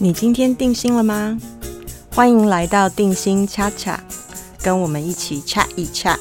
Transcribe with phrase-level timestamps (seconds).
[0.00, 1.36] 你今天定心了吗？
[2.14, 3.98] 欢迎来到定心恰恰，
[4.62, 6.16] 跟我们一起 chat 一 chat。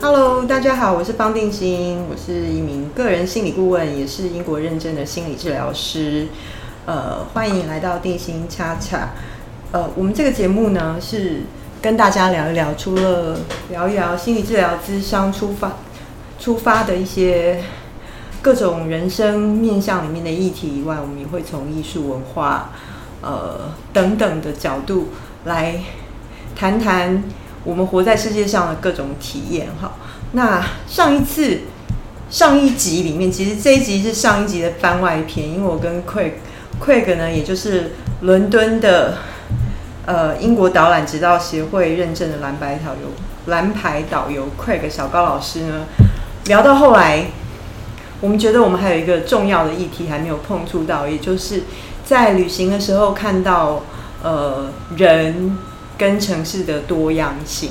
[0.00, 6.26] Hello，大家好，我是方定心，我是一名个人心理顾问，也是英国认证的心理治疗师。
[6.86, 9.10] 呃，欢迎来到定心恰恰。
[9.72, 11.42] 呃，我们这个节目呢是
[11.82, 13.38] 跟大家聊一聊，除了
[13.70, 15.72] 聊一聊心理治疗咨商出发
[16.40, 17.62] 出发的一些
[18.42, 22.72] 各种人生面向里面的议题以外，我们也会从艺术文化
[23.20, 25.10] 呃等等的角度
[25.44, 25.80] 来
[26.56, 27.22] 谈谈
[27.62, 29.68] 我们活在世界上的各种体验。
[29.80, 29.92] 哈，
[30.32, 31.60] 那上一次
[32.30, 36.32] 上一集里面，其实这一集是上一集的番外篇，因为我跟 Craig
[36.82, 37.92] Craig 呢，也就是
[38.22, 39.18] 伦敦的。
[40.06, 43.10] 呃，英国导览指导协会认证的蓝白导游、
[43.46, 45.84] 蓝牌导游 Craig 小高老师呢，
[46.44, 47.24] 聊到后来，
[48.20, 51.64] 我们觉得我们还有一个重要的议题还没有碰触到，也就是
[52.04, 53.82] 在旅行的时候看到
[54.22, 55.58] 呃人
[55.98, 57.70] 跟城市的多样性。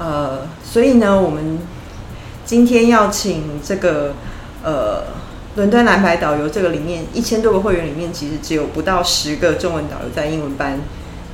[0.00, 1.60] 呃，所以呢，我们
[2.44, 4.14] 今天要请这个
[4.64, 5.04] 呃
[5.54, 10.80] 伦敦蓝牌导游这个里面一千多个会员里面，其实只有不到十个中文导游在英文班。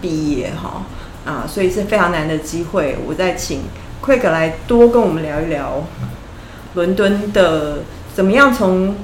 [0.00, 0.84] 毕业哈
[1.24, 2.96] 啊，所以是非常难的机会。
[3.06, 3.62] 我再请
[4.04, 5.84] Quick 来多跟我们聊一聊
[6.74, 7.80] 伦敦的
[8.14, 8.96] 怎么样从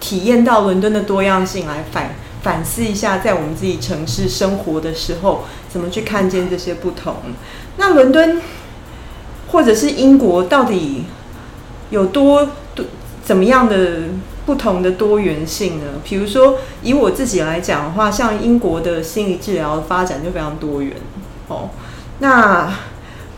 [0.00, 7.16] 体验到伦敦的多样性，来反反思一下，在我们自己城市生活的时候，怎么去看见这些不同。
[7.76, 8.40] 那伦敦
[9.48, 11.04] 或者是英国到底
[11.90, 12.86] 有多多
[13.22, 14.04] 怎么样的？
[14.50, 15.84] 不同的多元性呢？
[16.02, 20.96] 比如说，以我自己来讲的话，像英国的心理治疗发展就非常多元
[21.46, 21.70] 哦。
[22.18, 22.68] 那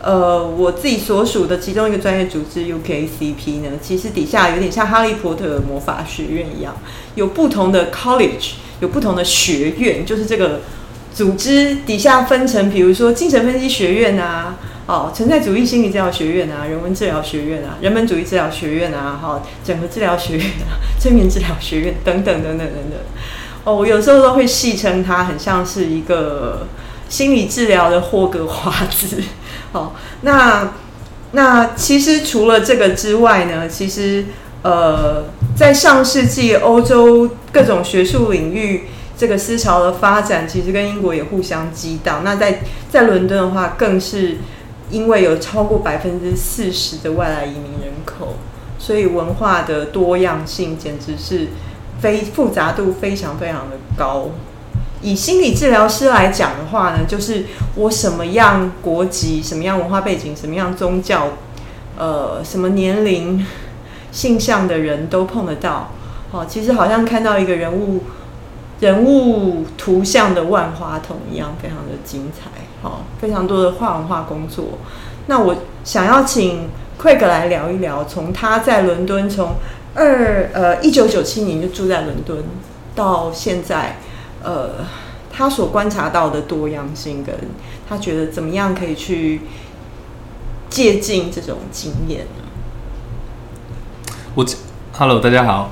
[0.01, 6.75] 呃，我自己所属的其中一个专业组织 UKCP 呢，其实底下有点像哈利波特魔法学院一样，
[7.13, 10.61] 有不同的 college，有不同的学院，就是这个
[11.13, 14.55] 组织底下分成，比如说精神分析学院啊。
[14.85, 22.99] 哦，存在主义心理治疗学院啊，人文治疗学院啊，人本主义治疗学院啊，哈，整合治疗学院啊，催眠治疗学院等等等等等等。
[23.63, 26.67] 哦，我有时候都会戏称它很像是一个
[27.07, 29.23] 心理治疗的霍格华兹。
[29.71, 30.73] 哦，那
[31.31, 34.25] 那其实除了这个之外呢，其实
[34.63, 35.23] 呃，
[35.55, 38.83] 在上世纪欧洲各种学术领域
[39.17, 42.21] 这个思潮的发展，其实跟英国也互相激荡。
[42.25, 42.59] 那在
[42.91, 44.39] 在伦敦的话，更是。
[44.89, 48.35] 因为有超过百分之四十的外来移民人口，
[48.77, 51.47] 所以文化的多样性简直是
[51.99, 54.29] 非复杂度非常非常的高。
[55.01, 57.45] 以心理治疗师来讲的话呢，就是
[57.75, 61.27] 我什么样国籍、什么样文化背景、什么样宗教、
[61.97, 63.45] 呃，什么年龄、
[64.13, 65.91] 性向的人都碰得到。
[66.31, 68.03] 哦，其实好像看到一个人物
[68.79, 72.62] 人物图像的万花筒一样，非常的精彩。
[72.83, 74.77] 好，非常多的画文化工作。
[75.27, 75.55] 那我
[75.85, 76.67] 想要请
[77.01, 79.53] Craig 来聊一聊，从他在伦敦，从
[79.95, 82.43] 二呃一九九七年就住在伦敦，
[82.93, 83.99] 到现在，
[84.43, 84.85] 呃，
[85.31, 87.33] 他所观察到的多样性，跟
[87.87, 89.39] 他觉得怎么样可以去
[90.69, 92.43] 借鉴这种经验呢？
[94.35, 94.45] 我
[94.91, 95.71] Hello，大家好，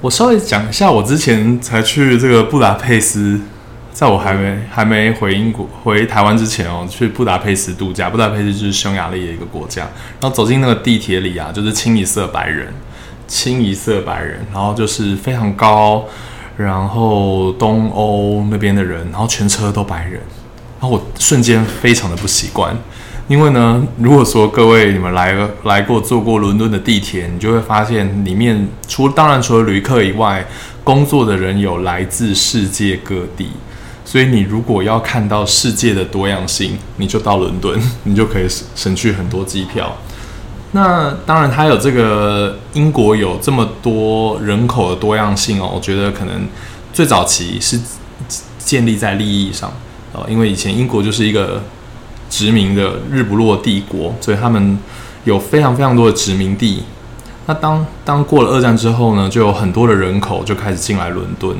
[0.00, 3.40] 我稍微讲一下，我之前才去这个布达佩斯。
[3.94, 8.10] 在我还没还没回英国回台湾之前哦，去布达佩斯度假。
[8.10, 9.82] 布达佩斯就是匈牙利的一个国家。
[10.20, 12.74] 然后走进那个地铁里啊，就是清一色白人，
[13.28, 14.44] 清一色白人。
[14.52, 16.04] 然后就是非常高，
[16.56, 20.20] 然后东欧那边的人，然后全车都白人。
[20.80, 22.76] 然后我瞬间非常的不习惯，
[23.28, 30.44] 因为呢，如果说各位你们来来过坐过伦敦的地铁，你就会发现里面除当然除了旅客以外，
[30.82, 33.50] 工作的人有来自世界各地。
[34.14, 39.92] 所以你如果要看到世界的多样性，你就到伦敦， 你就可以省省去很多机票。
[40.70, 45.68] 那当然，它有这个英国有这么多人口的多样性哦。
[45.74, 46.46] 我觉得可能
[46.92, 47.76] 最早期是
[48.56, 49.68] 建立在利益上
[50.12, 51.60] 哦，因为以前英国就是一个
[52.30, 54.78] 殖民的日不落帝国，所以他们
[55.24, 56.84] 有非常非常多的殖民地。
[57.46, 61.56] 那当当过了二战之后呢，就有很多的人口就开始进来伦敦。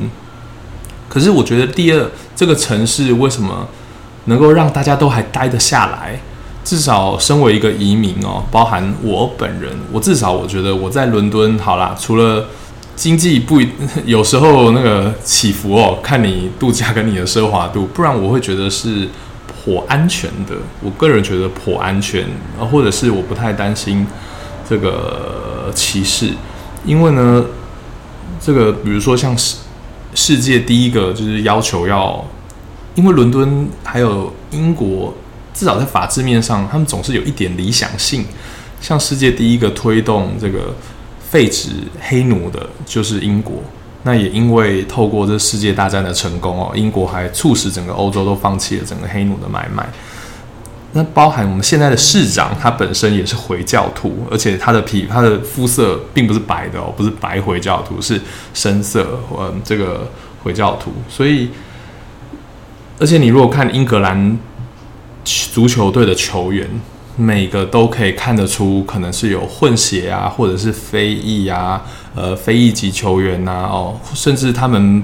[1.15, 3.65] 可是我觉得，第二，这个城市为什么
[4.25, 6.19] 能够让大家都还待得下来？
[6.61, 12.47] 至少身为一个移民哦，包含我本人，我至少我觉得我在伦敦好啦，除了
[12.97, 13.61] 经济不
[14.03, 19.07] 有时候那个起伏哦，看你度假跟你的奢华度，不然我会觉得是
[19.47, 20.53] 颇安全的。
[20.81, 22.25] 我个人觉得颇安全，
[22.59, 24.05] 啊，或者是我不太担心
[24.67, 26.31] 这个歧视，
[26.83, 27.45] 因为呢，
[28.41, 29.55] 这个比如说像是
[30.15, 32.25] 世界第一个就是要求要，
[32.95, 35.13] 因为伦敦还有英国，
[35.53, 38.25] 至少在法制面上，他们总是有一点理想性。
[38.81, 40.73] 像世界第一个推动这个
[41.29, 41.69] 废止
[41.99, 43.61] 黑奴的，就是英国。
[44.03, 49.87] 那也因为透过这世界大战的成功哦，英国还促使整个欧洲都放弃了整个黑奴的买卖。
[50.95, 58.19] 那包含我们现在的市长，他本身也是回教徒，而且他的皮他的肤色并不是白的哦，不是白回教徒，是
[58.53, 60.09] 深色，嗯，这个
[60.41, 60.93] 回教徒。
[61.09, 61.49] 所以，
[62.97, 64.39] 而且你如果看英格兰
[65.23, 66.67] 足球队的球员。
[67.17, 71.81] 每个都可以看得出，可能是有混血啊，或者是非裔啊，
[72.13, 75.01] 呃，非裔级球员呐，哦，甚至他们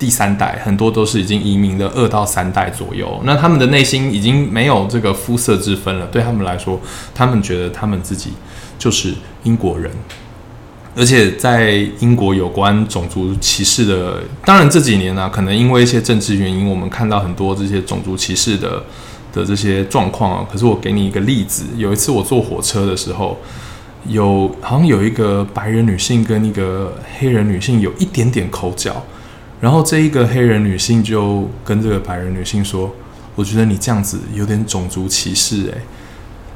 [0.00, 6.06] 第三代很多都是已经移民的二到三代左右，那他们的内心已经没有这个肤色之分了。
[6.06, 6.80] 对他们来说，
[7.14, 8.32] 他们觉得他们自己
[8.78, 9.14] 就是
[9.44, 9.88] 英国人，
[10.96, 18.82] 而且在英国有关种族歧视的，当然这几年呢，可能因为一些政治原因，我们看到很多这些种族歧视的。
[19.32, 21.62] 的这些状况啊，可是我给你一个例子。
[21.76, 23.38] 有一次我坐火车的时候，
[24.08, 29.00] 有好像有一个白人女性跟一个黑人女性有一点点口角，
[29.60, 32.90] 然后这一个黑人女性就跟这个白人女性说
[33.36, 35.82] ：“我觉得你这样子有点种族歧视。”诶。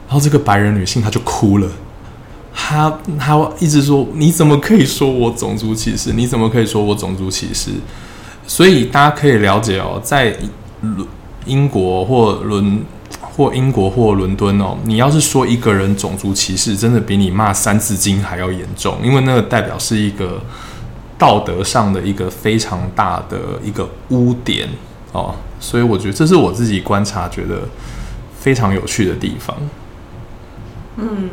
[0.07, 1.69] 然后这个白人女性她就哭了，
[2.55, 6.13] 她她一直说：“你怎么可以说我种族歧视？
[6.13, 7.71] 你怎么可以说我种族歧视？”
[8.47, 10.37] 所以大家可以了解哦，在。
[11.47, 12.83] 英国或伦
[13.21, 20.41] 或英国或伦敦哦，你要是说一个人种族歧视，真的比你骂三字经还要严重，因为那个代表是一个
[21.19, 24.69] 道德上的一个非常大的一个污点
[25.13, 27.63] 哦，所以我觉得这是我自己观察觉得
[28.39, 29.57] 非常有趣的地方。
[30.97, 31.31] 嗯，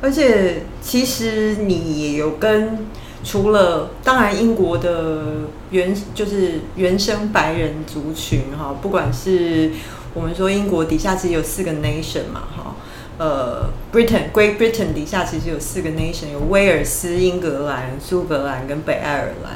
[0.00, 2.86] 而且其实你也有跟。
[3.26, 5.22] 除了当然，英国的
[5.70, 9.70] 原就是原生白人族群哈，不管是
[10.12, 12.76] 我们说英国底下其实有四个 nation 嘛哈，
[13.18, 19.54] 呃，Britain Great Britain 底下其实有四个 nation，有威尔斯、英格兰、苏格兰跟北爱尔兰。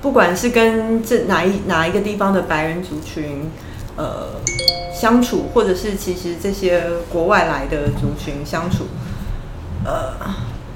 [0.00, 3.50] 不管是跟这哪一哪一个地方的白人族群
[3.96, 4.28] 呃
[4.94, 8.84] 相处，或者是其实这些国外来的族群相处，
[9.84, 10.14] 呃。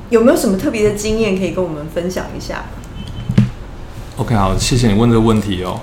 [0.08, 2.64] 有没有什么特别的经验可以跟我们分享一下
[4.16, 5.80] ？OK，好，谢谢你问这个问题哦。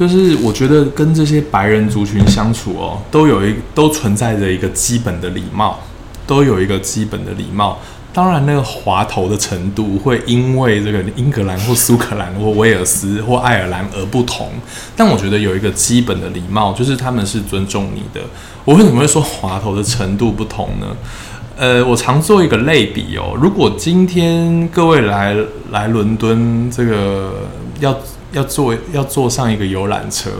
[0.00, 5.78] 就是我觉得跟这些白人族群相处哦，都有一都存在着一个基本的礼貌，
[6.26, 7.78] 都有一个基本的礼貌。
[8.10, 14.48] 当然，那个滑头的程度会因为这个英格兰或苏格兰或威尔斯或爱尔兰而不同。
[14.96, 18.22] 但我觉得有一个基本的礼貌，就是他们是尊重你的。
[18.64, 20.86] 我为什么会说滑头的程度不同呢？
[21.58, 23.36] 呃，我常做一个类比哦。
[23.38, 25.36] 如果今天各位来
[25.70, 27.46] 来伦敦，这个
[27.80, 27.94] 要
[28.32, 30.30] 要坐要坐上一个游览车，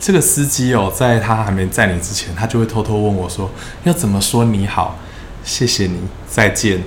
[0.00, 3.50] 这个司机哦，在他还没载你之前，他就会偷偷问我说，
[3.84, 4.98] 要怎么说你好，
[5.44, 5.98] 谢谢你，
[6.28, 6.82] 再见。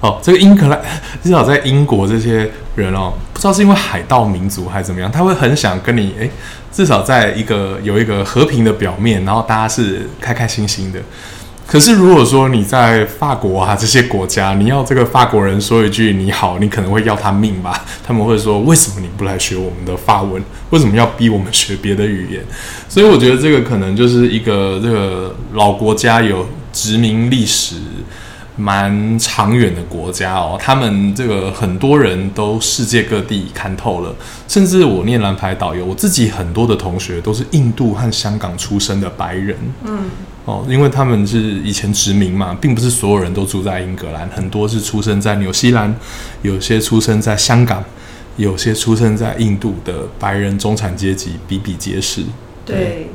[0.00, 0.80] 哦，这个英格兰
[1.22, 6.28] 至少在英国这些人哦，不知道是因为海盗民族还是怎么样，他会很想跟你诶，
[6.72, 11.00] 至少在一个有一个和平的表面，然后大家是开开心心的。
[11.72, 17.82] 可是，如果说你在法国啊这些国家，你要这个法国人说一句你好，你可能会要他命吧？
[18.06, 20.42] 他们会说： 为什么你不来学我们的法文？
[20.68, 22.44] 为什么要逼我们学别的语言？
[22.90, 27.76] 所以，我觉得这个可能就是一个这个老国家有殖民历史。
[28.54, 34.14] 蛮长远的国家哦，他们这个很多人都世界各地看透了，
[34.46, 40.00] 甚至我念蓝牌导游，我自己很多的同学都是印度和香港出生的白人，嗯，
[40.44, 45.94] 哦，因为他们是以前殖民嘛，并不是所有人都住在英格兰，很多是出生在纽西兰，
[46.42, 47.84] 有些出生在香港，
[48.36, 52.24] 有些出生在印度的白人中产阶级比比皆是，
[52.66, 53.08] 对。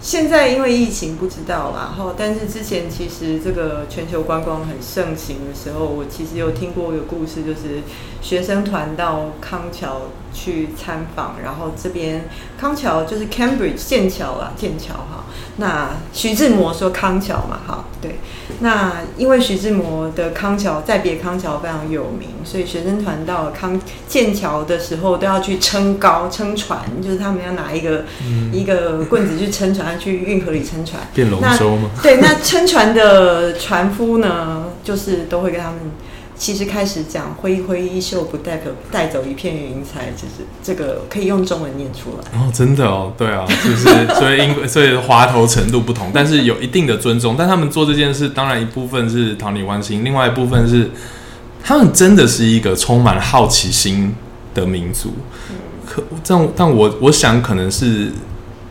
[0.00, 7.82] 现在因为疫情不知道啦，后但是之前其实这个全球观光很盛行的时候，我其实有听过一个故事，就是
[8.20, 10.00] 学生团到康桥
[10.32, 15.24] 去参访，然后这边康桥就是 Cambridge 剑桥啊，剑桥哈。
[15.56, 18.16] 那徐志摩说康桥嘛，哈，对。
[18.60, 28.04] 那因为徐志摩的康桥在别康桥非常有名，所以学生团到康剑桥的时候都要去撑高撑船，就是他们要拿一个
[28.50, 31.02] 一个棍子去撑船，去运河里撑船。
[31.14, 31.90] 变龙舟吗？
[32.02, 35.78] 对，那撑船的船夫呢，就是都会跟他们。
[36.42, 42.40] 其实开始讲挥一挥衣袖不代表带走一片云彩，就是这个可以用中文念出来。
[42.40, 43.84] 哦，真的哦，对啊，就是
[44.18, 47.36] 所以英所以滑头程度不同，但是有一定的尊重。
[47.38, 50.90] 但他们做这件事，当然一部分是讨你欢心，另外一部分是
[51.62, 54.12] 他们真的是一个充满好奇心
[54.52, 55.12] 的民族。
[55.86, 58.10] 可这样，但我我想可能是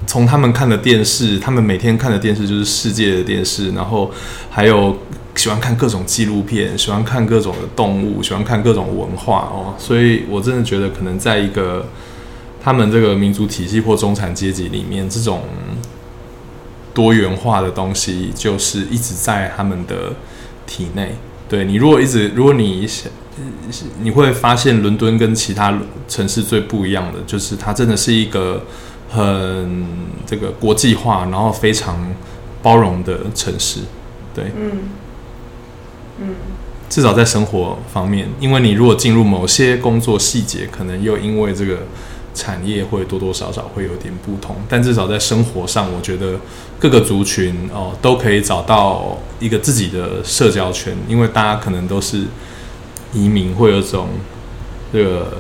[0.06, 4.12] 从他们看的电视，他们每天看的电视就是世界的电视，然后
[4.50, 4.94] 还有。
[5.36, 11.88] 喜欢看各种纪录片，喜欢看各种的动物，喜欢看各种文化哦，所以我真的觉得可能在一个
[12.62, 15.44] 他们这个民族体系或中产阶级里面，这种
[16.94, 20.14] 多元化的东西就是一直在他们的
[20.68, 21.16] 体内。
[21.50, 22.88] 对你，如果一直，如果你
[24.02, 28.64] 你会发现伦敦跟其他城市最不一样的，就是它真的是一个
[29.10, 29.88] 很
[30.26, 32.14] 这个国际化，然后非常
[32.62, 33.80] 包容的城市。
[34.36, 34.72] 对，嗯。
[36.90, 41.80] 至少在生活方面，因为你如果进入某些工作细节，可能又因为这个
[42.34, 44.56] 产业会多多少少会有点不同。
[44.68, 46.38] 但至少在生活上，我觉得
[46.80, 52.26] 各个族群哦都可以找到一个自己的社交圈，因为大家可能都是
[53.14, 54.10] 移民，会有种
[54.92, 55.38] 这个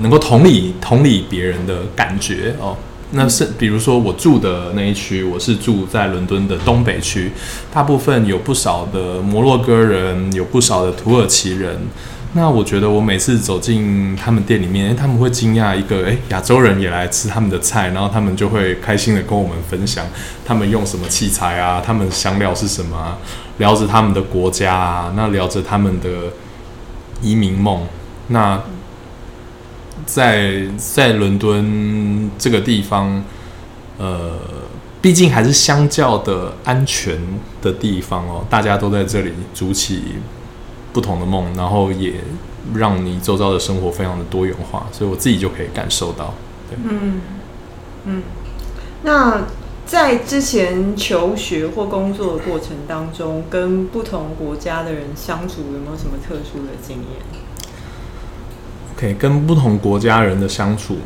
[0.00, 2.76] 能够同理同理别人的感觉哦。
[3.14, 7.30] 那是比如说我住的那一区，我是住在伦敦的东北区，
[7.72, 11.78] 大部分有不少的摩洛哥人，有不少的土耳其人。
[12.32, 20.06] 那我觉得我每次走进他们店里面，他们会惊讶一个，诶，亚洲人也来吃他们的菜，然后他们就会开心的跟我们分享
[20.42, 23.18] 他们用什么器材啊，他们香料是什么，
[23.58, 26.08] 聊着他们的国家啊，那聊着他们的
[27.20, 27.86] 移民梦，
[28.28, 28.58] 那。
[30.06, 33.22] 在在伦敦这个地方，
[33.98, 34.38] 呃，
[35.00, 37.18] 毕竟还是相较的安全
[37.60, 38.44] 的地方哦。
[38.50, 40.02] 大家都在这里筑起
[40.92, 42.14] 不同的梦，然后也
[42.74, 46.34] 让你周遭的生活非常的多元化，所以我自己就可以感受到。
[46.84, 47.20] 嗯
[48.04, 48.22] 嗯，
[49.02, 49.42] 那
[49.84, 57.41] 在之前求学或工作的过程当中，跟不同国家的人相处，有没有什么特殊的经验？
[59.14, 60.98] 跟不同国家人的相处，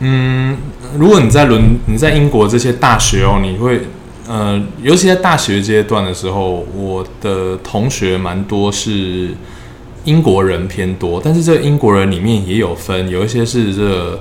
[0.00, 0.56] 嗯，
[0.98, 3.82] 如果你在伦你在英国这些大学哦，你会
[4.26, 9.34] 呃，尤其在大学阶段的时候，我的同学蛮多是
[10.04, 14.20] 英国人偏多，但是这英国人里面也有分，有一些是这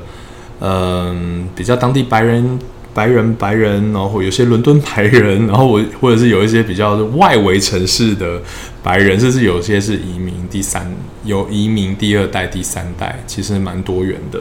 [0.60, 2.60] 嗯比较当地白人。
[2.94, 8.42] 白人，白人，然后有些伦敦白人， 然后我或者是有一些比较外围城市的
[8.84, 10.92] 白人，甚至有些是移民第三，
[11.24, 14.40] 有移民第二代、第三代，其实蛮多元的。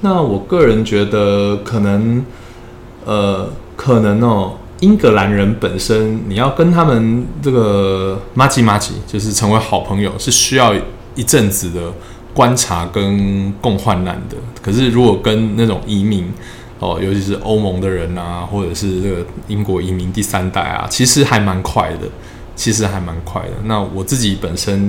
[0.00, 2.24] 那我个人觉得，可能，
[3.04, 10.72] 呃，可能哦，英格兰人本身，你要跟他们这个马吉马吉，就是成为好朋友，是需要
[11.16, 11.92] 一阵子的
[12.32, 14.36] 观察跟共患难的。
[14.62, 16.32] 可是如果跟那种移民，
[16.80, 22.08] 哦，尤其是欧盟的人啊，或者是这个英国移民第三代啊，其实还蛮快的，
[22.54, 23.50] 其实还蛮快的。
[23.64, 24.88] 那我自己本身，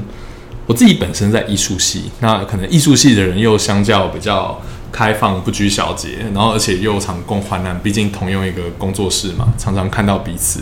[0.68, 10.62] 我自己本身在艺术系，那可能艺术系的人又相较比较开放，不拘小节，然后而且又常共患难，毕竟同用一个工作室嘛，常常看到彼此，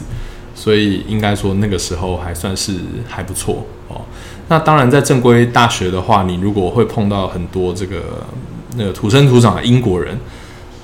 [0.56, 4.00] 所以应该说那个时候还算是还不错哦。
[4.48, 8.26] 那当然，在正规大学的话，你如果会碰到很多这个
[8.78, 10.18] 那个土生土长的英国人。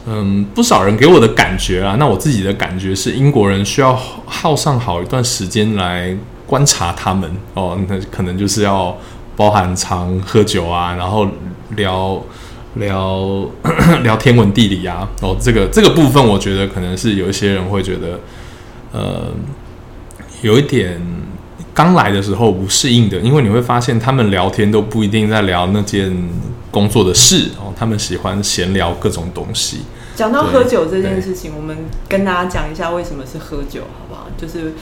[0.06, 6.14] 嗯，不少人给我的感觉啊，那我自己的感觉是，英国人需要耗上好一段时间来
[6.46, 8.94] 观察他们哦，那可能就是要
[9.38, 11.26] 包含常喝酒啊，然后
[11.78, 12.22] 聊
[12.74, 13.46] 聊
[14.04, 18.20] 聊天文地理啊，哦，这个 这个部分我觉得可能是有一些人会觉得，
[18.92, 19.28] 呃，
[20.42, 21.02] 有一点
[21.74, 26.12] 刚来的时候不适应的，因为你会发现他们聊天都不一定在聊那件。
[26.74, 29.82] 工作的事哦，他们喜欢闲聊各种东西。
[30.16, 31.78] 讲到喝酒这件事情，我们
[32.10, 34.28] 跟大家讲一下为什么是喝酒，好不好？
[34.36, 34.74] 就是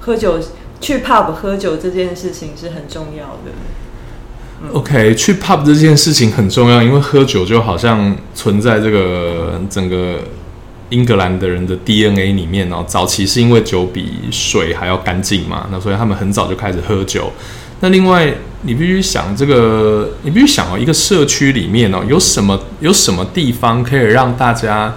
[0.00, 0.38] 喝酒
[0.82, 4.72] 去 pub 喝酒这件事情是很重要的。
[4.74, 10.18] OK，去 pub 这件事情很重要，因为喝酒就好像存在这个整个
[10.90, 12.84] 英格兰的人的 DNA 里面哦。
[12.86, 17.32] 早期是因为酒比水还要干净嘛，那所以他们很早就开始喝酒。
[17.80, 18.32] 那另外，
[18.62, 24.94] 你必须想这个，你必须想哦，一个社区里面哦，有什么有什么地方可以让大家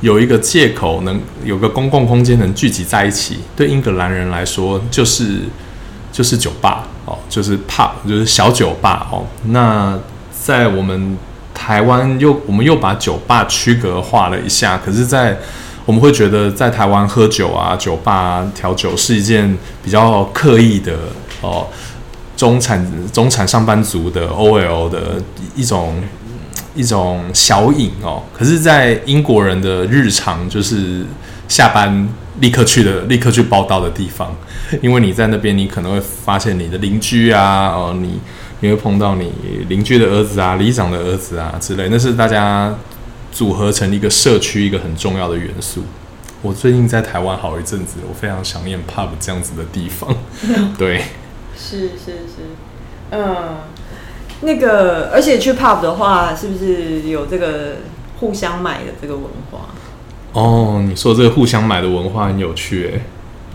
[0.00, 3.40] 有一个借口，能有个公共空间能聚集在一起？
[3.54, 5.40] 对英格兰人来说，就是
[6.10, 9.26] 就是酒吧哦，就是 pub，就是小酒吧哦。
[9.48, 9.98] 那
[10.32, 11.18] 在我们
[11.52, 15.38] 台湾又我们又把酒吧区隔化了一下，可是，在
[15.84, 20.94] 我们会觉得在台湾喝酒啊，酒吧调酒是一件比较刻意的
[21.42, 21.66] 哦。
[22.42, 25.22] 中产中产上班族的 OL 的
[25.54, 26.02] 一种
[26.74, 28.20] 一种小瘾哦。
[28.36, 31.06] 可是，在英国人的日常就是
[31.46, 32.08] 下班
[32.40, 34.34] 立刻去的，立刻去报道的地方，
[34.80, 38.18] 因为你在那边，你可能会发现你的邻居啊，哦，你
[38.58, 39.30] 你会碰到你
[39.68, 42.74] 邻居的儿子啊、里长的儿子啊之类，那是大家
[43.30, 45.84] 组合成一个社区一个很重要的元素。
[46.42, 50.12] 我最近在台湾好一阵子，我非常想念 pub 这样子的地方。
[50.76, 51.04] 对，
[51.78, 52.42] 是是是，
[53.12, 53.56] 嗯，
[54.42, 57.76] 那个，而且去 pub 的话，是不是有这个
[58.20, 59.60] 互相买的这个文化？
[60.34, 63.00] 哦，你说这个互相买的文化很有趣诶。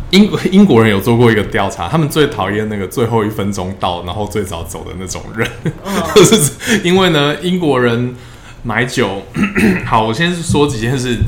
[0.09, 5.47] 英国英国人有做过一个调查，他们最讨厌那个最后一分钟到，然后最早走的那种人，
[6.15, 8.15] 就是因为呢，英国人
[8.63, 9.21] 买酒。
[9.85, 11.19] 好，我先说几件事。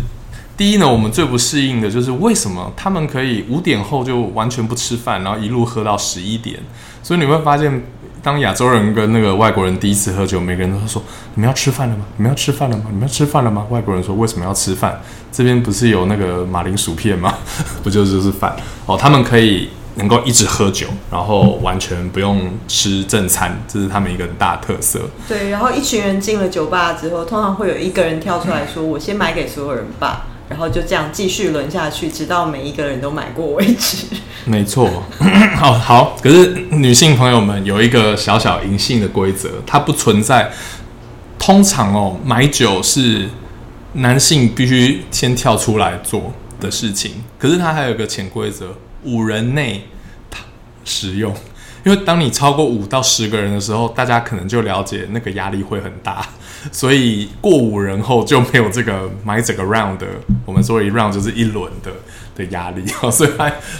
[0.59, 6.59] 第一呢，我们最不适应的就是为什么他们可以五点后就完全不吃饭，然后一路喝到十一点。
[7.01, 7.81] 所以你会发现，
[8.21, 11.01] 当亚洲人跟那个外国人第一次喝酒，每个人都说
[11.35, 12.03] ：“你们要吃饭了吗？
[12.17, 12.83] 你们要吃饭了吗？
[12.89, 14.99] 你们要吃饭了吗？”外国人说：“为什么要吃饭？
[15.31, 17.35] 这边不是有那个马铃薯片吗？
[17.81, 18.53] 不就就是饭
[18.85, 18.97] 哦？
[18.97, 24.99] 他们可以能够一直喝酒，然后完全不用吃正餐，这是他们一个大特色。
[25.25, 34.07] 对，然后一群人进了酒吧之后，通常会有一个人跳出来说：“我先买给所有人吧。”然后就这样继续轮下去，直到每一个人都买过为止。
[34.45, 34.89] 没错，
[35.55, 36.17] 好好。
[36.21, 40.51] 可是女性朋友们有一个小小隐性的规则，它不存在。
[41.37, 43.29] 通常哦，买酒是
[43.93, 47.23] 男性必须先跳出来做的事情。
[47.37, 49.87] 可是它还有个潜规则：五人内
[50.83, 51.33] 使用。
[51.85, 56.27] 因为当你超过五到十个人的时候，大家可能就了解那个压力会很大。
[56.73, 60.05] 所以过五人后就没有这个买整个 round 的，
[60.49, 61.91] 我们说一 round 就是一轮的
[62.35, 63.09] 的压力哦。
[63.11, 63.29] 所以，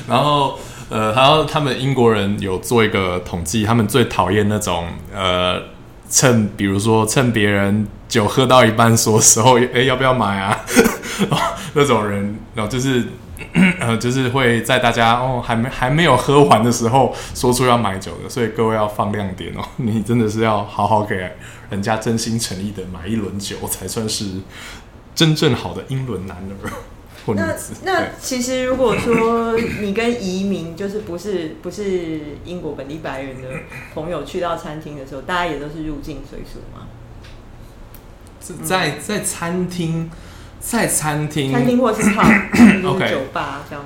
[0.07, 0.59] 然后
[0.89, 5.59] 呃，然后他们英国人有做一个统计，他们最讨厌那种呃，
[6.07, 10.59] 趁比如说趁别人酒喝到一半说时候，哎，要不要买啊？
[11.74, 13.03] 那种人，然后就是。
[13.79, 21.15] 呃， 就是会在大家哦还没还没有喝完的时候说出要买酒的，所以各位要放亮点哦， 你真的是要好好给
[21.70, 24.25] 人家真心诚意的买一轮酒，才算是
[25.15, 26.69] 真正好的英伦男儿
[27.25, 27.74] 或女子。
[27.83, 33.50] 那其实如果说你跟移民就是不是不是英国本地白人的
[33.93, 36.87] 朋友去到餐厅的时候，大家也都是入境随俗吗？
[38.63, 40.09] 在在餐厅。
[40.61, 43.85] 在餐厅，餐厅或是泡， 就是酒吧这样。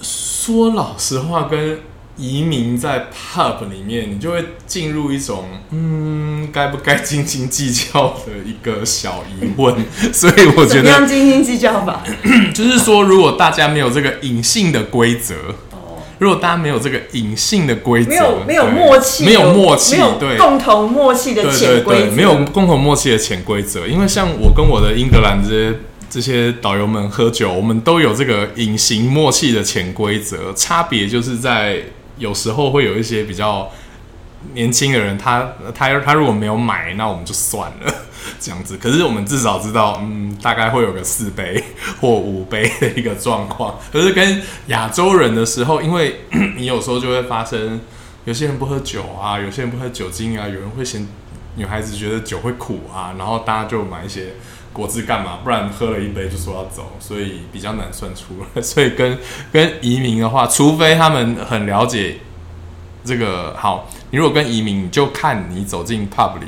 [0.00, 1.80] 说老实话，跟
[2.16, 9.74] 移民在 pub 里面，你就会进入一种嗯，该不该斤斤计较的一个小疑问。
[10.12, 12.02] 所以我觉得斤斤计较吧，
[12.54, 15.34] 就是说，如果大家没有这个隐性的规则。
[16.20, 23.84] 如果大家没有这个隐性的规则，没有没有默契，没有默契，对共同默契的潜规则，没有共同默契的潜规则。
[23.84, 25.74] 因为像我跟我的英格兰这些
[26.08, 31.82] 这些导游们喝酒，我们都有这个隐形默契的潜规则，差别就是在
[32.18, 33.70] 有时候会有一些比较
[34.52, 37.94] 年轻的人，他他他如果没有买，那我们就算了。
[38.40, 41.62] 这样子，可是我们至少知道，嗯，大概会有个四杯
[42.00, 43.78] 或五杯的一个状况。
[43.92, 46.20] 可是跟亚洲人的时候，因为
[46.56, 47.80] 你有时候就会发生，
[48.24, 51.06] 有些人不喝酒啊，有些人不喝酒精啊，有人会嫌
[51.56, 54.34] 女孩子觉得酒会苦啊，然后大家就买一些
[54.74, 55.38] 果汁干嘛？
[55.42, 58.60] 不然喝了一杯就说要走，所以比较难算出来。
[58.60, 59.18] 所以跟
[59.50, 62.18] 跟移民的话，除非他们很了解
[63.02, 66.46] 这个，好，你如果跟移民，你就看你走进 pub 里。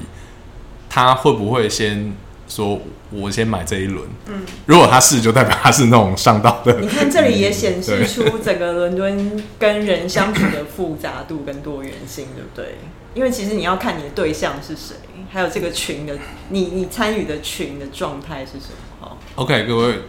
[0.89, 2.15] 他会不会先
[2.49, 2.81] 说
[3.11, 4.07] “我先买这一轮”？
[4.27, 6.81] 嗯，如果他是，就代表他是那种上道的。
[6.81, 12.79] 你看这里也显示出整个伦敦跟人相处的复杂度跟多元性，对不对？
[13.15, 14.95] 因为其实你要看你的对象是谁，
[15.31, 16.17] 还有这个群的
[16.51, 18.77] 你你参与的群的状态是什么。
[19.01, 20.01] 好，OK，各位，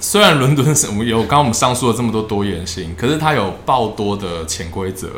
[0.00, 5.08] 虽然伦敦是我们有刚刚我们上述了这么多多元性，可是它有爆多的潜规则。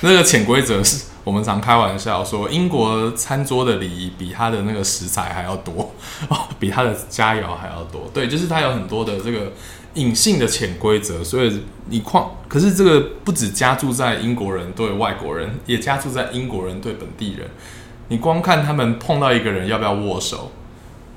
[0.00, 1.07] 那个潜规则是。
[1.28, 5.92] 我们常开玩笑说，英国餐桌的礼仪比他的那个食材还要多，
[6.58, 8.10] 比他的佳肴还要多。
[8.14, 9.52] 对，就是他有很多的这个
[9.92, 11.60] 隐性的潜规则，所以
[11.90, 17.46] 你况可是这个不止加注在英国人对外国人，也加注在英国人对本地人。
[18.08, 20.50] 你光看他们碰到一个人要不要握手，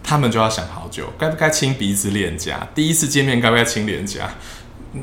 [0.04, 2.68] 他们就要想好久，该不该亲鼻子脸颊？
[2.76, 4.30] 第一次见面该不该亲脸颊？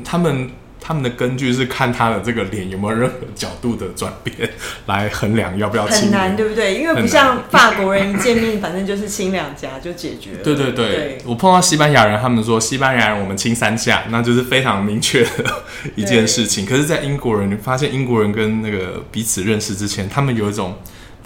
[0.05, 4.49] 他们他们的根据是看他的这个脸有没有任何角度的转变
[4.85, 6.75] 来衡量要不要亲很难，对不对？
[6.75, 10.37] 因为不像法国人一见面，反正就是亲两颊就解决了。
[10.43, 15.63] 对对对，对我碰到西班牙人，他们说西班牙人我们亲三下，那就是非常明确的
[15.95, 16.65] 一件事情。
[16.65, 20.77] 可是，在英国人，你发现英国人跟那个彼此认识之前，他们有一种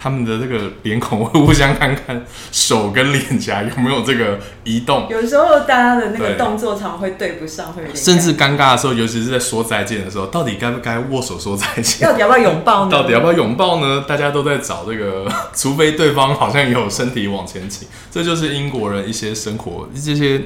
[0.03, 12.05] 他们的这个脸孔会互相看看手跟脸颊有没有这个移动，有时候大家的那个对动作常会对不上，会有点甚至尴尴尬的时候，尤其是在说再见的时候，到底该不该握手说再见？
[12.05, 12.91] 到底要不要拥抱呢？
[12.91, 14.03] 到底要不要拥抱呢？
[14.05, 20.41] 大家都在找这个，除非对方好像有身体往前倾，这就是英国人一些生活这些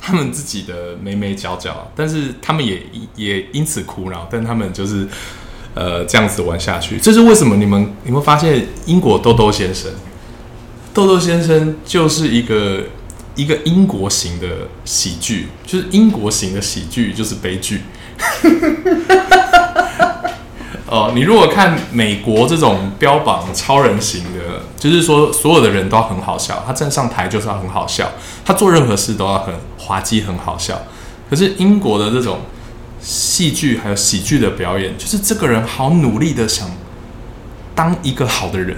[0.00, 2.80] 他们自己的眉眉角角，但是他们也
[3.16, 5.08] 也因此苦恼，但他们就是
[5.74, 6.98] 呃这样子玩下去。
[6.98, 7.56] 这是为什么？
[7.56, 9.90] 你们你会发现英国豆豆先生，
[10.92, 12.84] 豆豆先生就是一个
[13.34, 14.46] 一个英国型的
[14.84, 17.82] 喜剧，就是英国型的喜剧就是悲剧。
[20.86, 28.12] 哦，你如果看美国这种标榜超人型的，就是说所有的人都很好笑，他站上台就是要很好笑，
[28.44, 30.82] 他做任何事都要很滑稽、很好笑。
[31.28, 32.38] 可是英国的这种
[33.04, 36.70] 戏剧还有喜剧的表演，就是这个人好努力的想
[37.74, 38.76] 当一个好的人，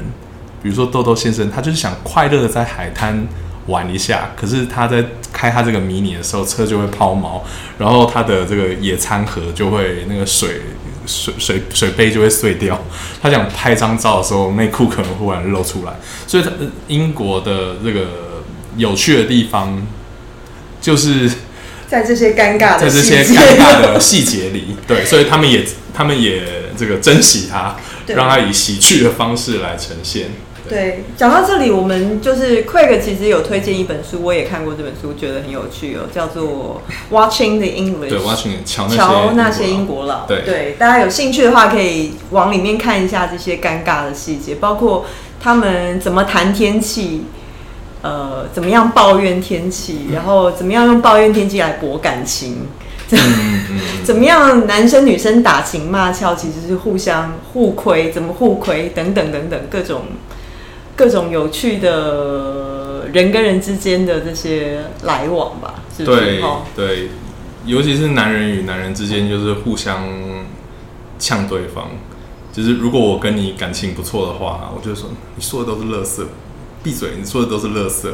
[0.61, 3.25] 比如说豆豆先生，他就是想快乐的在海滩
[3.69, 7.41] 玩一下，可是他在开他这个迷你的时候，车就会抛锚，
[7.79, 10.61] 然后他的这个野餐盒就会那个水
[11.07, 12.77] 水水水杯就会碎掉。
[13.23, 15.93] 他想拍张照的时候，内裤可能忽然露出来，
[16.27, 16.45] 所以
[16.89, 18.43] 英国的这个
[18.77, 19.87] 有趣的地方
[20.81, 21.31] 就是
[21.89, 26.43] 在这些尴尬的在这些尴尬的细节里， 对，所以他们也他们也
[26.77, 30.29] 这个珍惜它，对让它以喜剧的方式来呈现。
[30.69, 36.83] 对，讲到这里，我们就是 Craig 其实有推荐一本书，我也看过这本书，觉得很有趣哦，叫做
[37.15, 38.07] 《Watching the English》。
[38.09, 40.25] 对，我要去瞧那些瞧那些英英国佬。
[40.27, 45.07] 对对大家有兴趣的话，可以往里面看一下这些尴尬的细节，包括
[45.41, 47.27] 他们怎么谈天气，
[48.07, 52.69] 呃，怎么样抱怨天气，然后怎么样用抱怨天气来博感情。
[54.05, 54.67] 怎么样？
[54.67, 60.03] 男生女生打情骂俏，其实是互相互亏，怎么互亏等等等等各种
[60.97, 66.21] 各种有趣的人跟人之间的这些来往吧，是不是？
[66.21, 67.09] 对哦对，
[67.65, 70.05] 尤其是男人与男人之间，就是互相
[71.19, 71.89] 呛对方。
[72.53, 76.25] 就是如果我跟你感情不错的话，我就说你说的都是垃圾，
[76.87, 78.07] 闭嘴，你说的都是垃圾。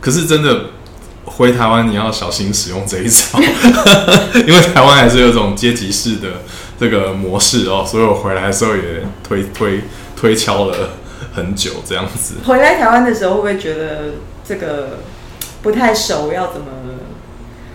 [0.00, 0.66] 可是真的
[1.24, 3.40] 回台湾，你要小心使用这一招，
[4.46, 6.42] 因为台湾还是有一种阶级式的
[6.78, 9.80] 这个模式哦，所以我回来的时候也推推
[10.14, 10.90] 推敲了
[11.34, 12.36] 很久这样子。
[12.44, 14.12] 回来台湾的时候，会不会觉得
[14.46, 15.00] 这个
[15.60, 16.68] 不太熟，要怎么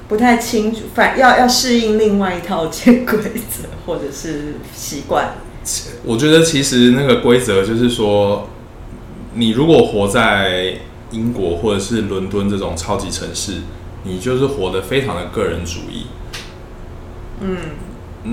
[0.08, 0.84] 不太清楚？
[0.95, 5.34] 反要要适应另外一套潜规则或者是习惯。
[6.04, 8.49] 我觉得其实那个规则就是说，
[9.39, 10.75] 你如果活在
[11.12, 13.62] 英国或者是伦敦这种超级城市，
[14.04, 16.08] 你就是活得非常的个人主义。
[17.39, 17.58] 嗯，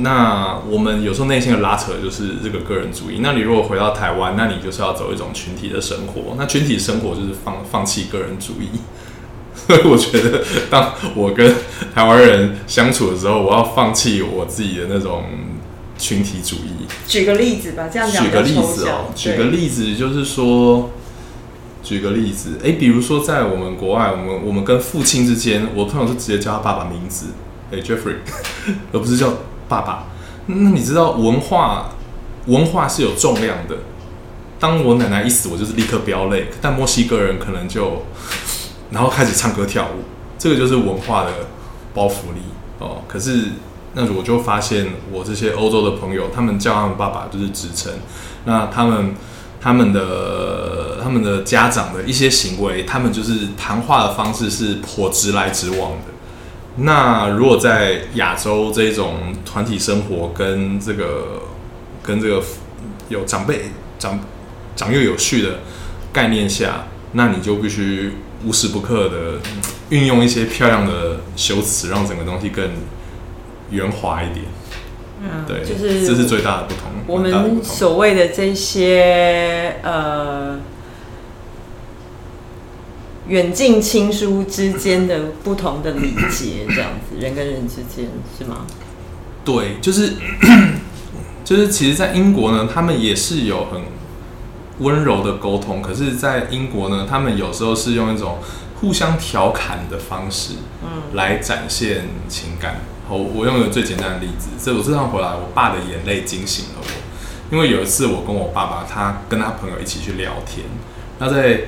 [0.02, 3.20] 那我们有时候内心的拉扯就是这个个人主义。
[3.20, 6.34] 那你如果回到台湾，那你就是要走一种群体的生活。
[6.36, 8.80] 那群体生活就是放放弃个人主义。
[9.54, 11.54] 所以我觉得，当我跟
[11.94, 15.22] 台湾人相处的时候，我要放弃我自己的那种
[15.98, 16.86] 群体主义。
[17.06, 20.90] 举个例子吧，这样讲举个例子哦，举对个例子就是说，
[21.82, 27.26] 举个例子，诶，比如说在我们国外，我们我们跟父亲之间，我通常是直接叫他爸爸名字，
[27.70, 29.32] 诶 j e f f r e y 而不是叫
[29.68, 30.06] 爸爸。
[30.46, 31.90] 那你知道文化
[32.46, 33.76] 文化是有重量的。
[34.58, 38.04] 当我奶奶一死，我就是立刻飙泪，但墨西哥人可能就
[38.90, 40.02] 然后开始唱歌跳舞，
[40.38, 41.30] 这个就是文化的
[41.92, 42.40] 包袱力
[42.78, 43.02] 哦。
[43.06, 43.50] 可是
[43.98, 47.90] 那我就发现，我这些欧洲的朋友，他们叫他们爸爸就是职称，
[48.44, 49.14] 那他们
[49.58, 56.12] 他们的他们的家长的一些行为，他们就是谈话的方式是颇直来直往的。
[56.76, 61.44] 那如果在亚洲这种团体生活跟这个
[62.02, 62.42] 跟这个
[63.08, 64.20] 有长辈长
[64.76, 65.60] 长幼有序的
[66.12, 68.12] 概念下，那你就必须
[68.44, 69.40] 无时不刻的
[69.88, 72.70] 运用一些漂亮的修辞，让整个东西更
[73.70, 74.44] 圆滑一点。
[75.22, 76.82] 嗯，对，就是这是最大的不同。
[77.06, 80.58] 我们所谓的这些呃
[83.28, 88.66] 远近亲疏之间的不同的礼节，这样子，人跟人之间是吗？
[89.44, 90.14] 对，就是
[91.44, 93.80] 就是，其实，在英国呢，他们也是有很
[94.80, 98.38] 温柔的沟通，可是，在英国呢，他们有时候是用一种
[98.80, 110.66] 互相调侃的方式，嗯，来展现情感好，我我用一个最简单的例子，这我这趟回来，我爸的眼泪惊醒了我，因为有一次我跟我爸爸，他跟他朋友一起去聊天，
[111.18, 111.60] 那在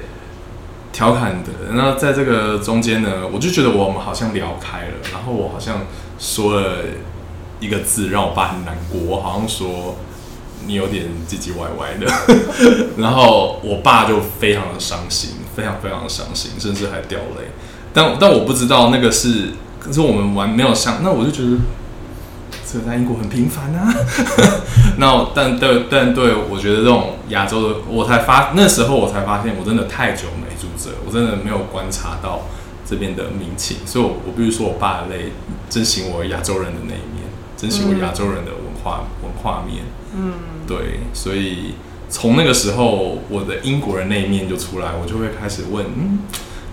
[0.93, 5.87] 调侃的，那在这个中间呢，我就觉得我们好像聊开了，然后我好像
[6.19, 6.79] 说了
[7.61, 9.97] 一个字让我爸很难过，我好像说
[10.67, 12.13] 你有点唧唧歪歪的，
[12.99, 17.47] 然后我爸就非常的伤心，非常非常的伤心，甚至还掉泪。
[17.93, 19.51] 但但我不知道那个是，
[19.89, 21.57] 可是我们玩没有像，那我就觉得
[22.71, 23.93] 这个在英国很平凡啊。
[24.99, 32.43] 那但对但对我觉得这种亚洲的，我才发那时候我才发现，我真的太久没住这，我真的没有观察到
[32.89, 35.33] 这边的民情，所以我我必须说我爸的泪，
[35.71, 37.25] 真醒我亚洲人的那一面，
[37.57, 39.85] 珍惜我亚洲人的文化、文化面。
[40.15, 40.33] 嗯，
[40.67, 41.75] 对，所以
[42.11, 46.21] 从那个时候，我的英国人那一面就出来，我就会开始问，嗯，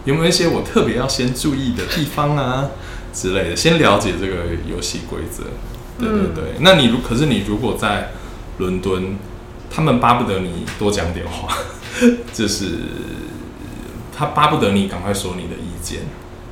[0.05, 2.69] 有没有一些我特别要先注意的地方啊
[3.15, 5.45] 之类的，先了解这个游戏规则。
[5.97, 8.11] 对对对，那你如可是你如果在
[8.57, 9.17] 伦敦，
[9.71, 11.57] 他们巴不得你多讲点话，
[12.33, 12.79] 就是
[14.13, 16.01] 他巴不得你赶快说你的意见。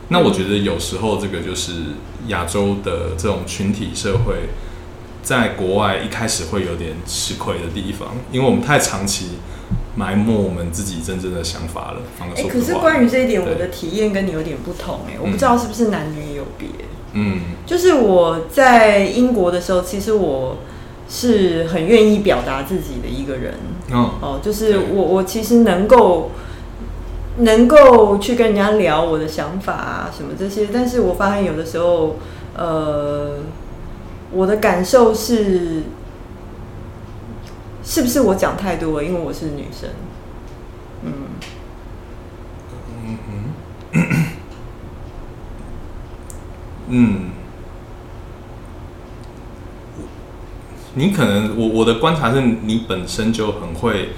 [0.08, 1.73] 那我觉得有时候这个就是
[2.28, 4.49] 亚洲的这种群体社会，
[5.21, 9.32] 在国外一开始会有点吃亏的地方，因为我们太长期
[9.95, 12.01] 埋没我们自己真正的想法了。
[12.36, 16.67] 哎，可是关于这一点，我的体验跟你有点不同哎，我不知道是不是男女有别。
[17.13, 20.58] 嗯，就是我在英国的时候，其实我
[21.08, 23.53] 是很愿意表达自己的一个人。
[23.91, 26.32] 哦，哦，就是我我其实能够
[27.38, 32.15] 能够去跟人家聊我的想法啊什么这些，但是我发现有的时候，
[32.56, 33.38] 呃，
[34.32, 35.84] 我的感受是，
[37.84, 39.04] 是不是我讲太多了？
[39.04, 39.89] 因为我是女生。
[41.04, 41.12] 嗯。
[43.91, 44.08] 嗯
[46.88, 47.30] 嗯。
[50.96, 54.10] 你可能我我的观察是你本身就很会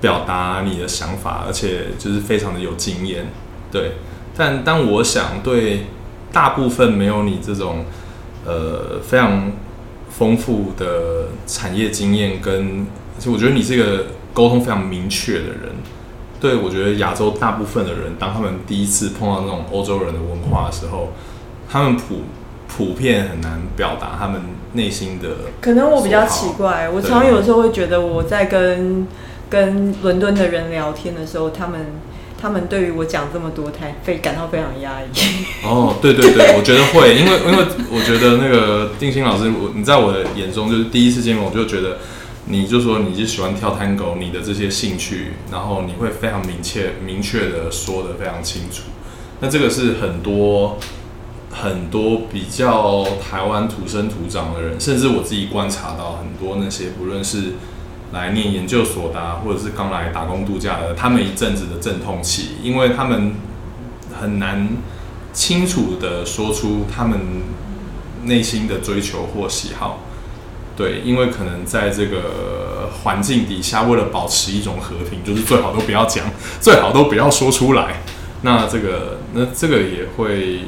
[0.00, 3.26] 表达你的想法，而且就是非常的有经验，
[3.72, 3.92] 对。
[4.36, 5.86] 但但我想对
[6.30, 7.84] 大部分没有你这种
[8.46, 9.50] 呃非常
[10.20, 15.72] 丰富的产业经验，跟而且我觉得你是一个沟通非常明确的人。
[16.38, 21.08] 对我觉得亚洲大部分的人，当他们第一次碰到那种欧洲人的文化的时候。
[21.72, 22.22] 他们普
[22.66, 24.40] 普遍很难表达他们
[24.72, 25.28] 内心的。
[25.60, 29.06] 可能我比较奇怪，我常常有时候会觉得我在跟
[29.48, 31.78] 跟伦敦的人聊天的时候，他们
[32.40, 35.06] 他们对于我讲这么多，太非感到非常压抑。
[35.62, 41.98] 哦，对对对，我觉得会，因为因为我觉得那个定心老师，我你在我的眼中就是第一次见面，我就觉得
[42.46, 48.84] 你就说你是喜欢跳探狗，你的这些兴趣，然后你会非常明确明确的说的非常清楚。
[49.40, 50.78] 那这个是很多。
[51.52, 57.54] 很多比较台湾土生土长的人，甚至我自己观察到很多那些不论是
[58.12, 63.34] 来念研究所的，或者是刚来打工度假的，他们一阵子的阵痛期，因为他们
[64.20, 64.68] 很难
[65.32, 67.18] 清楚的说出他们
[68.24, 70.00] 内心的追求或喜好。
[70.76, 76.24] 对，因为可能在这个环境底下，为了保持一种和平，就是最好都不要讲，
[76.60, 78.02] 最好都不要说出来。
[78.42, 80.60] 那这个，那这个也会。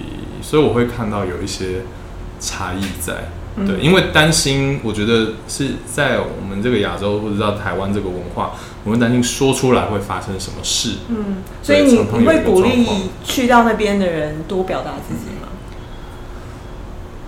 [0.42, 1.82] 所以我会看到有一些
[2.40, 10.94] 差异在，对，因为担心，我觉得是在我们这个亚洲或者在台湾这个文化，我们担心说出来会发生什么事。
[11.08, 12.86] 嗯，所以你你会鼓励
[13.22, 15.48] 去到那边的人多表达自己吗？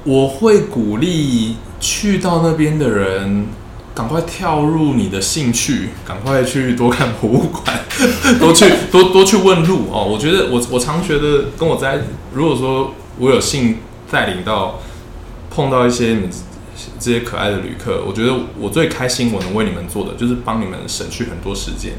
[0.05, 3.47] 我会鼓励去到那边的人
[3.95, 7.81] 赶快跳入你的兴趣，赶快去多看博物馆，
[8.41, 10.05] 多去多多去问路哦。
[10.05, 12.01] 我觉得我我常觉得跟我在
[12.33, 12.95] 如果说。
[13.17, 13.79] 我有幸
[14.11, 14.81] 带领到
[15.55, 16.29] 碰到一些你
[16.99, 21.93] 这些可爱的旅客，我觉得我最开心，我能为你们做的就是帮你们省去很多时间，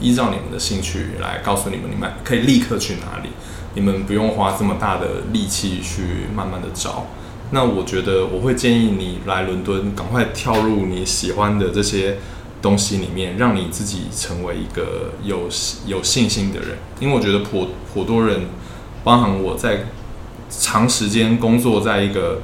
[0.00, 3.28] 依照你们的兴趣来告诉你们，你们可以立刻去哪里，
[3.74, 7.06] 你们不用花这么大的力气去慢慢的找。
[7.50, 12.16] 那我觉得我会建议你来伦敦，赶快跳入你喜欢的这些
[12.62, 15.48] 东西里面，让你自己成为一个有
[15.86, 18.46] 有信心的人，因为我觉得颇颇多人，
[19.04, 19.84] 包含我在。
[20.54, 22.42] 长时间工作在一个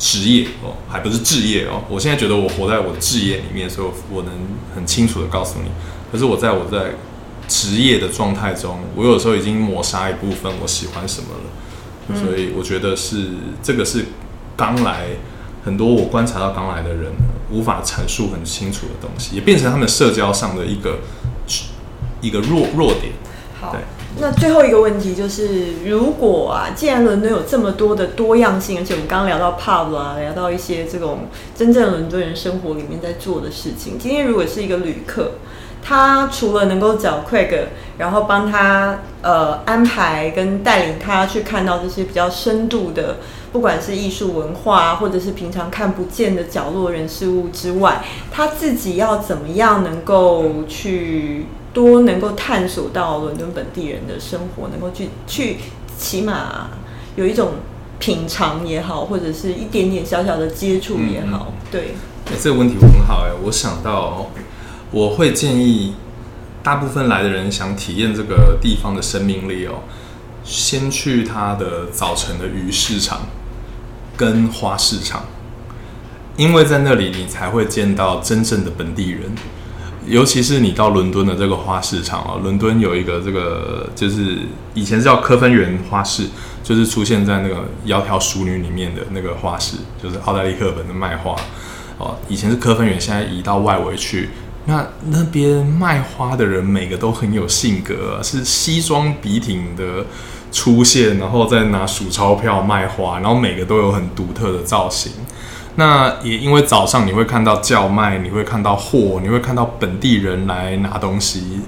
[0.00, 1.82] 职业哦，还不是置业哦。
[1.88, 4.32] 我现在觉得我活在我的置业里面，所以我能
[4.74, 5.70] 很清楚的告诉你。
[6.10, 6.94] 可是我在我在
[7.46, 12.18] 职业的状态中，我有时候已经抹杀一部分我喜欢什么了。
[12.18, 13.26] 所以我觉得是
[13.62, 14.06] 这个是
[14.56, 15.08] 刚来
[15.64, 17.12] 很多我观察到刚来的人
[17.50, 20.98] 无法阐述很清楚的东西，也变成他们社交上的一个
[22.22, 23.12] 一个弱弱点。
[23.60, 23.76] 好。
[24.20, 31.20] 那最后一个问题就是，如果啊，既然伦敦有这么多的多样性，而且我们刚刚聊到 pub 啊，聊到一些这种
[31.56, 35.32] 真正伦敦人生活里面在做的事情，今天如果是一个旅客，
[35.82, 43.16] 他除了能够找 Craig，然后帮他呃安排跟带领他去看到这些比较深度的，
[43.52, 51.46] 不管是艺术文化，或者是平常看不见的角落人事物之外，他自己要怎么样能够去？
[51.72, 55.56] 多能够探索到伦敦本地人的生活，能够去去
[55.96, 56.70] 起码
[57.16, 57.52] 有一种
[57.98, 61.94] 品尝也好，或者是一点点小小的接触也好，对。
[62.26, 64.30] 哎，这个问题很好哎，我想到
[64.90, 65.94] 我会建议
[66.62, 69.82] 大部分来的人想体验这个地方的生命力哦，
[70.44, 73.22] 先去它的早晨的鱼市场
[74.16, 75.24] 跟花市场，
[76.36, 79.32] 因为在那里你才会见到真正的本地人。
[80.10, 84.38] 尤其是你到伦敦的这个花市场啊，伦敦有一个这个，就是
[84.74, 86.26] 以前叫科芬园花市，
[86.64, 87.54] 就是出现在那个
[87.86, 91.36] 《窈窕淑女》里面的那个花市，就是奥黛丽·赫本的卖花
[91.98, 92.16] 哦。
[92.28, 94.30] 以前是科芬园，现在移到外围去。
[94.66, 100.04] 那那边卖花的人每个都很有性格，是西装笔挺的
[100.52, 105.12] 出现，然后再拿数钞票卖花，然后每个都有很独特的造型。
[105.76, 111.60] 那也因为早上你会看到叫卖，你会看到货，你会看到本地人来拿东西，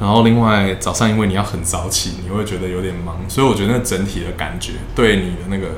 [0.00, 5.68] 然后另外早上因为你要很早起，你会觉得有点忙，所以我觉得那整体的感觉对你的那个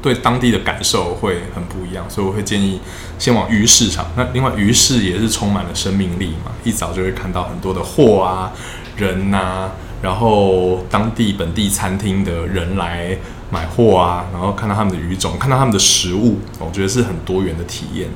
[0.00, 2.80] 对当地的感受会很不一样，所以我会建议
[3.18, 4.06] 先往鱼市场。
[4.16, 8.52] 那另外鱼市也是充满了生命力嘛，一早就会看到很多的货啊、
[8.96, 9.68] 人呐，
[10.00, 13.16] 然后当地本地餐厅的人来。
[13.50, 18.08] 买货啊，然后看到他们的鱼种，看到他们的食物，我觉得是很多元的体验。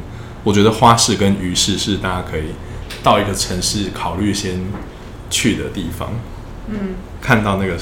[0.45, 2.47] 我觉得花市跟鱼市是大家可以
[3.03, 4.61] 到一个城市考虑先
[5.31, 6.11] 去的地方。
[6.68, 7.77] 嗯，看到那个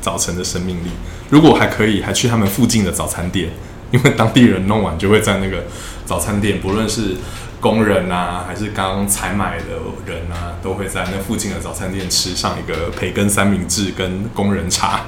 [0.00, 0.88] 早晨的生命力。
[1.30, 3.50] 如果还可以，还去他们附近的早餐店，
[3.90, 5.64] 因为当地人弄完就会在那个
[6.04, 7.16] 早餐店，不论是
[7.60, 15.06] 工人啊，还是刚采买的人啊，都会在那附近的早餐店吃上一个培根三明治跟工人茶，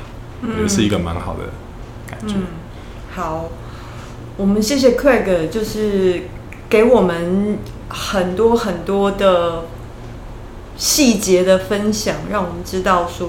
[0.61, 1.41] 也是一个蛮好的。
[2.27, 2.47] 嗯，
[3.15, 3.51] 好，
[4.37, 6.23] 我们谢谢 Craig，就是
[6.69, 7.59] 给我们
[7.89, 9.65] 很多很多的
[10.77, 13.29] 细节的分享，让我们知道说，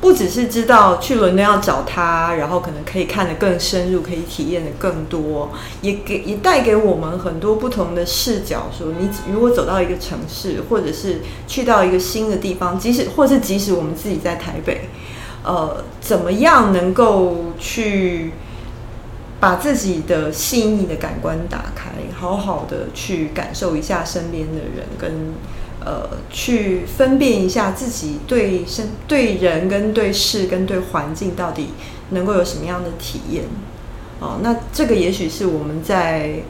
[0.00, 5.50] 不只是知道去伦敦要找他，然后可能可以看得更深入，可以体验的更多，
[5.82, 8.70] 也给也带给我们很多不同的视角。
[8.76, 14.88] 说你如果走到一个城市，或者是去到一个新的地方，即使或是即使我们自己在台北。
[15.42, 18.32] 呃，怎么样能够去
[19.40, 25.32] 把自己的细腻的感官打开，好好的去感受一下身边的人，跟
[25.82, 31.70] 呃，去分辨一下自己对身、对人、跟对事、跟对环境到底
[32.10, 33.44] 能够有什么样的体验？
[34.20, 36.40] 哦，那这个也许是我们在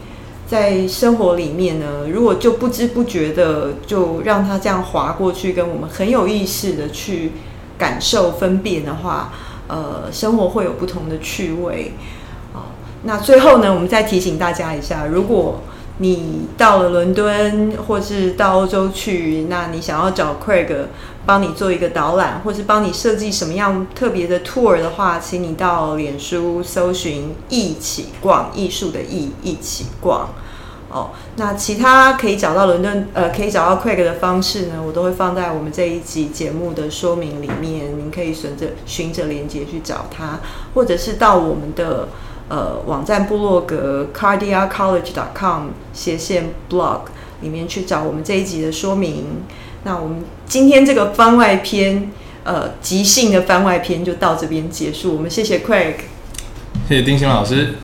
[0.48, 7.30] 在生活里面呢，如果就不知不觉的就让它这样划过去，跟我们很有意识的去。
[7.80, 9.32] 感受分辨的话，
[9.66, 11.94] 呃，生活会有不同的趣味。
[12.52, 15.62] 哦，那最后呢，我们再提醒大家一下，如果
[16.02, 20.68] 你到了伦敦或是到欧洲去，那你想要找 Craig
[21.26, 30.28] 帮你做一个导览，或是帮你设计什么样特别的 tour 的话，请你到脸书搜寻“一起逛艺术”的“艺”一起逛。
[30.90, 40.40] 哦，那其他可以找到伦敦，呃，可以找到 Craig 的方式呢，我都会放在我们这一集节目的说明里面，您可以顺着循着连接去找他，
[40.74, 42.08] 或者是到我们的
[42.48, 47.02] 呃网站部落格 cardiacollege.com 斜线 blog
[47.40, 49.44] 里面去找我们这一集的说明。
[49.84, 52.10] 那我们今天这个番外篇，
[52.42, 55.14] 呃，即兴的番外篇就到这边结束。
[55.14, 55.94] 我们谢谢 Craig，
[56.88, 57.76] 谢谢丁兴老师。